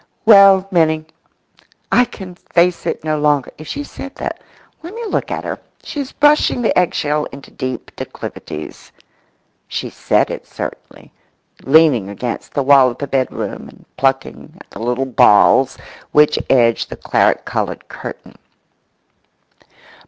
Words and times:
Well, 0.25 0.67
Minnie—"I 0.71 2.05
can 2.05 2.33
face 2.33 2.87
it 2.87 3.03
no 3.03 3.19
longer." 3.19 3.51
If 3.59 3.67
she 3.67 3.83
said 3.83 4.15
that—(Let 4.15 4.95
me 4.95 5.03
look 5.05 5.29
at 5.29 5.43
her. 5.43 5.59
She 5.83 5.99
is 5.99 6.11
brushing 6.11 6.63
the 6.63 6.75
eggshell 6.75 7.25
into 7.25 7.51
deep 7.51 7.95
declivities). 7.95 8.91
She 9.67 9.91
said 9.91 10.31
it 10.31 10.47
certainly, 10.47 11.11
leaning 11.61 12.09
against 12.09 12.55
the 12.55 12.63
wall 12.63 12.89
of 12.89 12.97
the 12.97 13.05
bedroom, 13.05 13.69
and 13.69 13.85
plucking 13.95 14.57
at 14.59 14.71
the 14.71 14.79
little 14.79 15.05
balls 15.05 15.77
which 16.11 16.39
edge 16.49 16.87
the 16.87 16.97
claret 16.97 17.45
coloured 17.45 17.87
curtain. 17.87 18.37